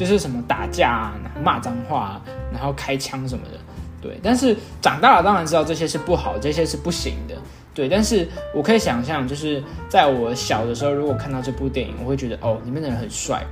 [0.00, 1.12] 就是什么打架啊、
[1.44, 3.58] 骂脏话啊，然后开枪什么的。
[4.00, 7.34] 对，但是长大了当然知道这些是不好，这些是不行的。
[7.74, 13.44] 对，但是我可以想象，就是在我小的时候，如果看到这部电影，我会觉得哦，里面的人很帅。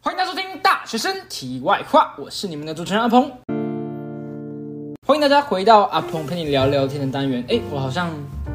[0.00, 3.28] 欢迎大家收听《大学生题外话》，我是你们的主持人阿鹏。
[5.16, 7.42] 欢迎大家回到阿鹏陪你聊聊天的单元。
[7.48, 8.10] 哎，我好像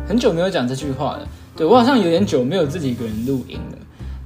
[0.07, 1.27] 很久没有讲这句话了。
[1.57, 3.77] 对我好像有点久没有自己一个人录音了。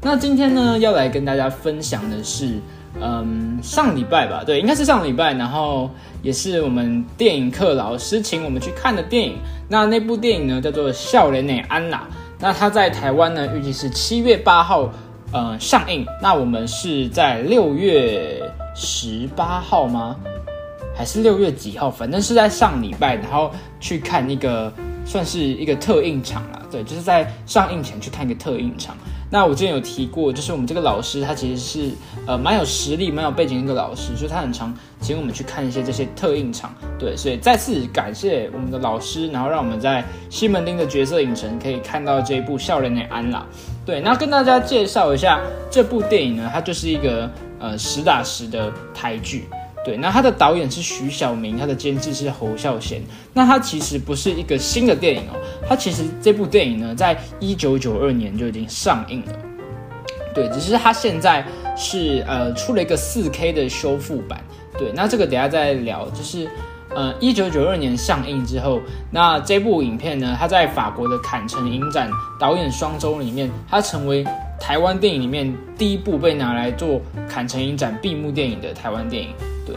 [0.02, 2.60] 那今天呢，要来跟大家分享的是，
[3.00, 5.90] 嗯，上礼拜吧，对，应该是上礼拜，然后
[6.22, 9.38] 也是我们电影课老师请我们去看的电影。
[9.70, 12.00] 那那部电影呢，叫做《笑脸内安娜》。
[12.38, 14.92] 那它在台湾呢，预计是七月八号，
[15.32, 16.06] 呃，上映。
[16.22, 18.44] 那我们是在六月
[18.76, 20.18] 十八号吗？
[20.96, 21.92] 还是六月几号？
[21.92, 24.72] 反正是在上礼拜，然后去看一个
[25.06, 26.62] 算是一个特映场啦。
[26.72, 28.96] 对，就是在上映前去看一个特映场。
[29.30, 31.92] 那我之前有提过，就是我们这个老师他其实是
[32.28, 36.74] 呃蛮有实力、蛮有背景的一个老师，所以他很常请我们去看一些这些特映场。
[36.98, 43.46] 对，所以再次感谢我们的老师，然后让我们在西门町的角色影城可以看到这一部《笑脸的安啦》。
[43.86, 49.46] 对，那跟大家介绍一下这部电影呢，它就是一个呃实打实的台剧。
[49.86, 53.00] 对，那他的导演是徐小明，他的监制是侯孝贤。
[53.34, 55.38] 那他其实不是一个新的电影哦，
[55.70, 59.34] 他其实这部电影呢，在一九九二年就已经上映了。
[60.34, 61.46] 对，只是他现在
[61.78, 64.44] 是呃出了一个四 K 的修复版。
[64.76, 66.10] 对，那这个等下再聊。
[66.10, 66.50] 就是
[66.96, 74.26] 呃一九九二年上映之后，那这部影片呢，它在法国的坎城影展导演双周里面，它成为
[74.60, 77.00] 台湾电影里面第一部被拿来做
[77.30, 79.30] 坎城影展闭幕电影的台湾电影。
[79.66, 79.76] 对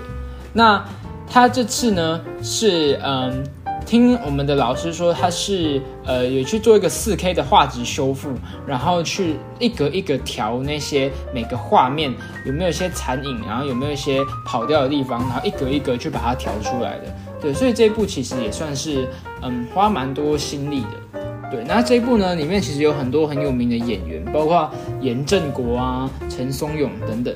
[0.52, 0.84] 那
[1.30, 3.44] 他这次呢是嗯，
[3.84, 8.30] 听我们的老师说，他是呃有去做一个四 K 的画质修复，
[8.66, 12.12] 然后去一格一格调那些每个画面
[12.46, 17.14] 有没有一些残影，然后有没有一些跑掉的地方，然后一格一格去把它调出来的。
[17.40, 19.06] 对，所以这一部其实也算是
[19.42, 21.20] 嗯花蛮多心力的。
[21.50, 24.70] 对，那这一部呢里面其实有很多很有名的演员，包括
[25.02, 27.34] 严正国啊、陈松勇等等。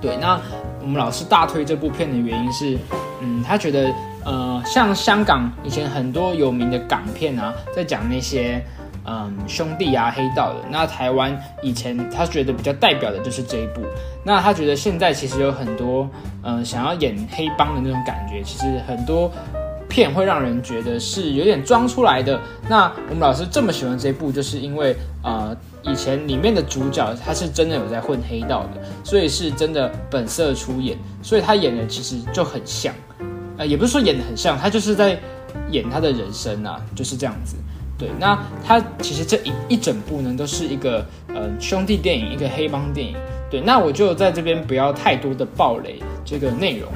[0.00, 0.40] 对，那。
[0.88, 2.78] 我们老师大推这部片的原因是，
[3.20, 3.92] 嗯，他觉得，
[4.24, 8.64] 呃，像香港以前很多有名的港片啊，在讲那些，
[9.04, 10.60] 嗯，兄弟啊、黑道的。
[10.70, 13.82] 那台湾以前他觉得比较代表的就是这一部。
[14.24, 16.08] 那他觉得现在其实有很多，
[16.42, 19.30] 呃，想要演黑帮的那种感觉，其实很多
[19.88, 22.40] 片会让人觉得是有点装出来的。
[22.68, 25.56] 那我们老师这么喜欢这部，就是因为，呃。
[25.84, 32.92] 以前里面的主角他是真的有在混黑道的，所以是真的本色出演，所以他演的其实就很像，
[33.56, 35.18] 呃，也不是说演的很像，他就是在
[35.70, 37.56] 演他的人生啊，就是这样子。
[37.96, 43.16] 对，那他其实这一一整部呢，都是一个呃兄弟电影，一个黑帮电影。
[43.48, 46.92] 对，那我就在这边不要太多的暴雷这个内容，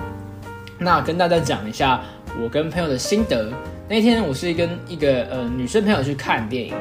[0.78, 2.02] 那跟大家讲一下
[2.40, 3.52] 我跟朋友的心得。
[3.88, 6.74] 那天我是跟一个呃女生朋友去看电影。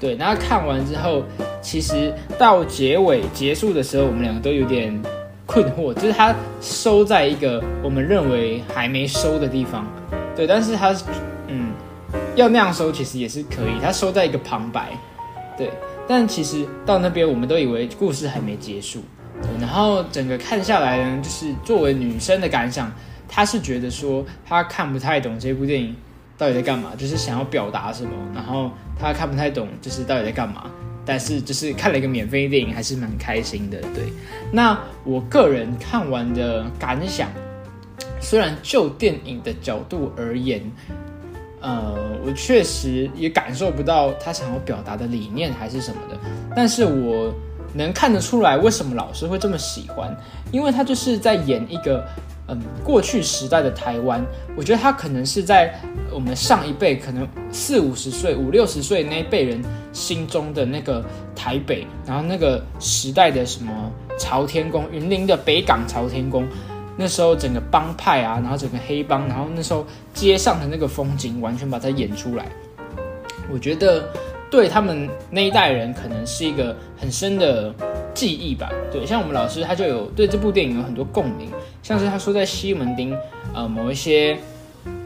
[0.00, 1.22] 对，然后看完之后，
[1.62, 5.00] 其实到结尾结束的时候，我们两个都有点
[5.46, 9.86] 困惑，就是他收在一个我们认为还没收的地方，
[10.36, 10.94] 对，但是他
[11.48, 11.72] 嗯
[12.34, 14.90] 要那样收其实也是可以，他收在一个旁白，
[15.56, 15.70] 对，
[16.08, 19.00] 但其实到那边我们都以为故事还没结束，
[19.60, 22.92] 然后整个看下来呢，就是作为女生的感想，
[23.34, 25.96] 他是觉得说他看不太懂这部电影。
[26.36, 26.90] 到底在干嘛？
[26.98, 28.68] 就是想要表达什么，然后
[28.98, 30.64] 他看不太懂，就是到底在干嘛。
[31.06, 33.80] 但是就是看了一个免费电影，还是蛮开心的。
[33.94, 34.12] 对，
[34.50, 37.28] 那我个人看完的感想，
[38.20, 40.60] 虽然就电影的角度而言，
[41.60, 41.94] 呃，
[42.26, 46.18] 我确实也感受不到他想要表达的理念还是什么的。
[46.56, 47.32] 但是我
[47.72, 50.12] 能看得出来，为什么老师会这么喜欢，
[50.50, 52.04] 因为他就是在演一个。
[52.48, 54.22] 嗯，过去时代的台湾，
[54.54, 55.74] 我觉得他可能是在
[56.12, 59.64] 我们上一辈，可能四五十岁、五六十岁那一辈人
[59.94, 61.02] 心中的那个
[61.34, 66.46] 台北，然后那个时代的什么朝天宫、云林的北港朝天宫，
[66.98, 72.44] 那时候整个帮派啊，然后整个黑帮，然后那时候街上的那个风景，完全把它演出来。
[73.50, 74.06] 我觉得
[74.50, 77.74] 对他们那一代人，可能是一个很深的。
[78.14, 81.48] 记忆吧，对，像我们老师他就有对这部电影有很多共鸣，
[81.82, 83.16] 像是他说在西门町，
[83.52, 84.38] 呃，某一些，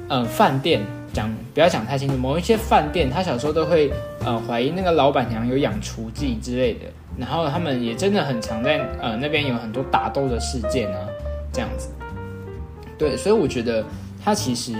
[0.08, 0.82] 呃，饭店
[1.12, 3.90] 讲不要讲太清楚，某一些饭店他小时候都会
[4.24, 6.80] 呃怀疑那个老板娘有养雏妓之类的，
[7.16, 11.00] 然后他们也真的很常在呃那边有很多打斗的事件啊，
[11.52, 11.88] 这样子，
[12.98, 13.82] 对，所以我觉得
[14.22, 14.74] 他其实，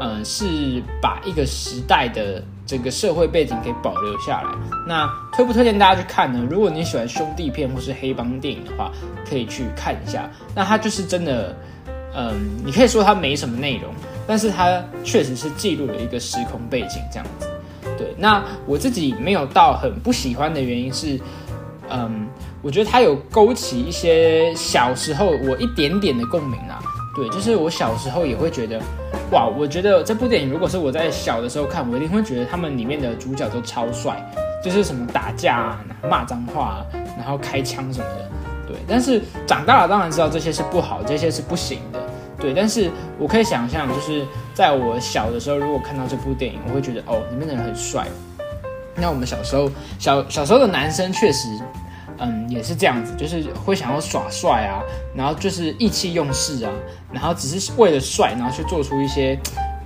[0.00, 4.50] 嗯，是把一个时代的整个社会背景给保留下来。
[4.86, 6.46] 那推不推荐大家去看呢？
[6.48, 8.92] 如果你喜欢兄弟片或是黑帮电影的话，
[9.28, 10.30] 可以去看一下。
[10.54, 11.56] 那它就是真的，
[12.14, 13.92] 嗯，你可以说它没什么内容，
[14.24, 17.48] 但是它确实是记录了一个时空背景这样子。
[17.98, 21.18] 对，那我自己没有到很不喜欢的原因是，
[21.88, 22.28] 嗯，
[22.62, 26.80] 我觉得它有勾起一些小时候我一点点的共鸣啊。
[27.16, 28.80] 对，就是我小时候也会觉得，
[29.32, 34.20] 哇，我觉得这部电影如果是我在小的时候看，我一定会觉得他们里面的主角都超帅，
[34.62, 35.78] 就是什么打架、
[36.08, 36.84] 骂脏话，
[37.16, 38.28] 然后开枪什么的。
[38.66, 42.00] 对，但是长大了当然知道这些是不好，这些是不行的。
[42.38, 48.06] 对，但是我可以想象，就是在我小的时候，如果看到这部电影，我会觉得哦，里面的人很帅。
[48.96, 51.48] 那我们小时候，小小时候的男生确实，
[52.20, 54.82] 嗯，也是这样子，就是会想要耍帅啊，
[55.14, 56.70] 然后就是意气用事啊，
[57.12, 59.38] 然后只是为了帅，然后去做出一些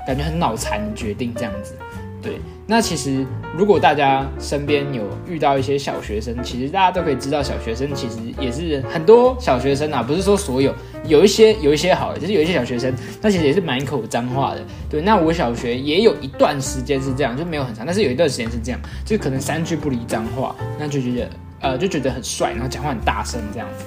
[0.06, 1.74] 感觉很脑残的决定，这样子。
[2.20, 10.74] 对，那其实如果大家身边有遇到一些小学生，其实大家都可以知道，小学生其实也是很多小学生啊，不是说所有，
[11.06, 12.90] 有一些有一些好的，就是有一些小学生，
[13.20, 14.64] 那其实也是满口脏话的。
[14.88, 21.28] 对，那我小学也有一段时间是这样，就没有很长，但是有一段时间是这样，就可能三句不离脏话，那就觉得
[21.64, 23.84] 呃就觉得很帅，然后讲话很大声这样子。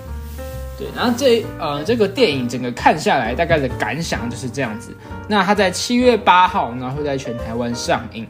[0.77, 4.91] 对，然后这呃这个电影整个看下来，大概的感想就是这样子。
[5.27, 8.27] 那它在七月八号，然后会在全台湾上映。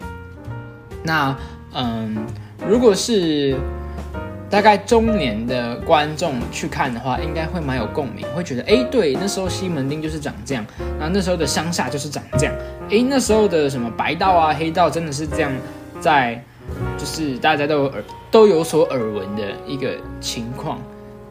[1.03, 1.35] 那
[1.73, 2.15] 嗯，
[2.67, 3.57] 如果是
[4.49, 10.65] 大概中年的观众去看的话，应该会蛮有共鸣，会觉得哎，对，那时候西门町就是长这样，
[10.97, 12.55] 然后那时候的乡下就是长这样，
[12.89, 15.51] 哎，那时候的什么白道啊、黑道真的是这样，
[15.99, 16.41] 在
[16.97, 20.79] 就是大家都有耳都有所耳闻的一个情况。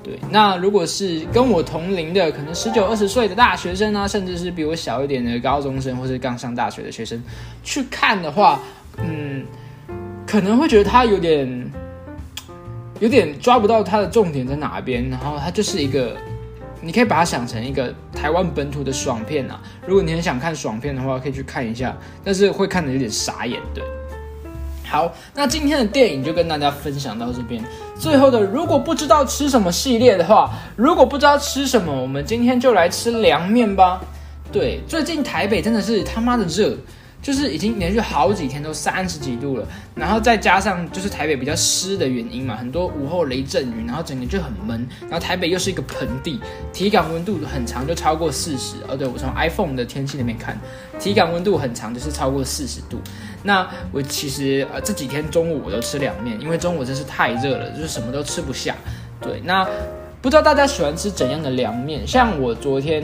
[0.02, 7.20] 对，那如果是跟我同龄的，可能十九二十岁的大学生啊，甚至是比我小一点的高中生，或是刚上大学的学生
[7.64, 8.60] 去看的话，
[8.98, 9.44] 嗯，
[10.24, 11.72] 可能会觉得他有点
[13.00, 16.16] 有点抓不到他的重点在哪边，然后他就是一个，
[16.80, 19.60] 你可以把它想成一个台湾本土的爽片啊。
[19.88, 23.82] 如果你很想看爽片的话，可以去看一下，但是会看的有点傻眼，对。
[24.88, 27.62] 好，那今天的电影就跟大家分享到这边。
[27.98, 34.00] 最后的，如果不知道吃什么系列的话，如果不知道吃什么，我们今天就来吃凉面吧。
[34.52, 36.72] 对，最近台北真的是他妈的热。
[37.22, 39.66] 就是已经连续好几天都三十几度了，
[39.96, 44.86] 然后再加上就是台北比较湿的原因嘛，很多午后雷阵雨，然后整个就很闷。
[45.02, 46.38] 然后台北又是一个盆地，
[46.72, 48.76] 体感温度很长，就超过四十。
[48.86, 50.56] 哦，对我从 iPhone 的天气那边看，
[51.00, 53.00] 体感温度很长，就是超过四十度。
[53.42, 58.76] 那我其实呃这几天中午我都吃凉面，因为中午真是太热了，就是什么都吃不下。
[59.20, 59.68] 对，那
[60.22, 62.06] 不知道大家喜欢吃怎样的凉面？
[62.06, 63.02] 像我昨天。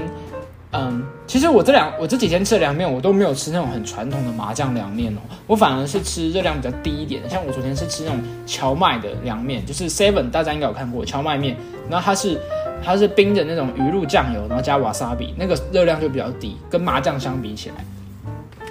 [0.75, 7.29] 嗯，其实我这两我这几天吃的凉面，我都没有吃那种很传统的麻酱凉面哦，我反而是吃热量比较低一点的。
[7.29, 11.55] 像我昨天是吃那种荞麦的凉面，就是 Seven 大家应该有看过荞麦面，
[11.91, 12.41] 然后它是
[12.83, 17.75] 它是冰的那种鱼露酱油，然后加瓦萨比，那个热量就比较低，跟麻酱相比起来。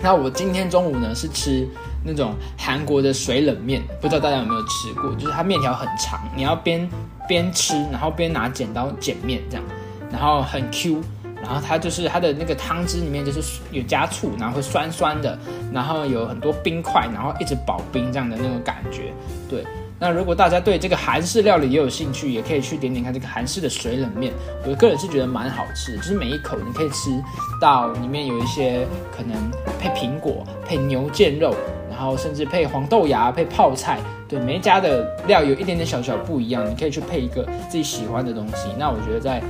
[0.01, 1.67] 那我今天中午呢是吃
[2.03, 5.13] 那种韩国的水冷面，不知道大家有没有吃过？
[5.13, 6.89] 就是它面条很长，你要边
[7.27, 9.63] 边吃，然后边拿剪刀剪面这样，
[10.11, 10.99] 然后很 Q。
[11.41, 15.37] 然后它就是它的那个汤汁里面就是有加醋，然后会酸酸的，
[15.73, 19.11] 然后有很多冰块，然后一直保冰这样的那种感觉。
[19.49, 19.65] 对，
[19.99, 24.31] 那如果大家对这个韩式料理也有兴趣，也可以去点点看这个韩式的水冷面。
[24.65, 27.11] 我个人是觉得蛮好吃，就是每一口你可以吃
[27.59, 29.35] 到里面有一些可能
[29.79, 31.53] 配苹果、配牛腱肉，
[31.89, 33.99] 然后甚至配黄豆芽、配泡菜。
[34.29, 38.69] 对，每一家的料有一点点小小不一样，你可以去配一个自己喜欢的东西。
[38.77, 39.41] 那我觉得在。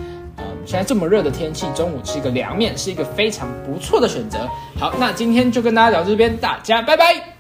[0.65, 4.39] 现在这么热的天气，中午吃一个凉面是一个非常不错的选择。
[4.79, 7.30] 好，那今天就跟大家聊这边，大家拜拜。